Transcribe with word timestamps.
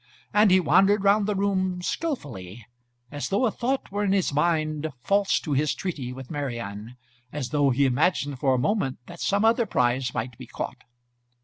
And 0.33 0.49
he 0.49 0.59
wandered 0.59 1.03
round 1.03 1.27
the 1.27 1.35
room 1.35 1.83
skilfully, 1.83 2.65
as 3.11 3.29
though 3.29 3.45
a 3.45 3.51
thought 3.51 3.91
were 3.91 4.03
in 4.03 4.13
his 4.13 4.33
mind 4.33 4.91
false 5.03 5.39
to 5.41 5.51
his 5.53 5.75
treaty 5.75 6.11
with 6.11 6.31
Marian, 6.31 6.97
as 7.31 7.49
though 7.49 7.69
he 7.69 7.85
imagined 7.85 8.39
for 8.39 8.55
a 8.55 8.57
moment 8.57 8.97
that 9.05 9.19
some 9.21 9.45
other 9.45 9.67
prize 9.67 10.11
might 10.15 10.35
be 10.39 10.47
caught. 10.47 10.81